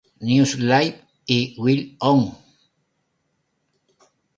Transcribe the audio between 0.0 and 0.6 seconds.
News